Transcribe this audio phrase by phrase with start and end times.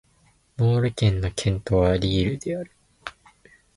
[0.57, 2.71] ノール県の県都はリールである